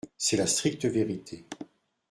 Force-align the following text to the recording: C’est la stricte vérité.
C’est 0.17 0.35
la 0.37 0.47
stricte 0.47 0.85
vérité. 0.85 1.45